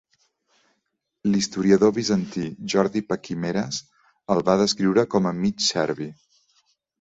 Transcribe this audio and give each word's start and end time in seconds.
L'historiador 1.33 1.93
bizantí, 1.97 2.45
Jordi 2.73 3.03
Paquimeres, 3.11 3.79
el 4.37 4.43
va 4.49 4.57
descriure 4.63 5.05
com 5.13 5.31
a 5.31 5.35
"mig 5.45 5.63
serbi". 5.69 6.11